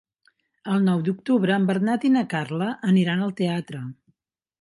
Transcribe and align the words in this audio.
El 0.75 0.79
nou 0.85 1.03
d'octubre 1.09 1.53
en 1.57 1.67
Bernat 1.71 2.07
i 2.09 2.11
na 2.13 2.23
Carla 2.31 2.71
aniran 2.93 3.23
al 3.27 3.35
teatre. 3.43 3.83